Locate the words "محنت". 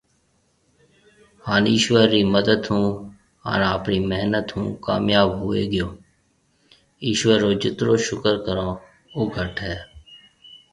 4.11-4.45